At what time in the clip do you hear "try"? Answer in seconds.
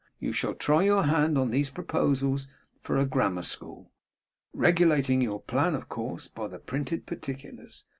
0.55-0.81